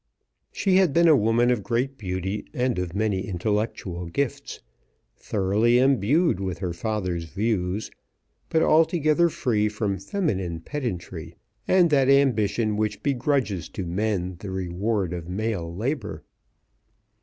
[0.51, 4.59] She had been a woman of great beauty and of many intellectual gifts,
[5.15, 7.91] thoroughly imbued with her father's views,
[8.49, 11.35] but altogether free from feminine pedantry
[11.67, 16.23] and that ambition which begrudges to men the rewards of male labour.